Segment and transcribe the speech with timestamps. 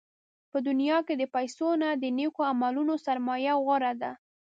[0.51, 4.11] په دنیا کې د پیسو نه، د نېکو عملونو سرمایه غوره ده.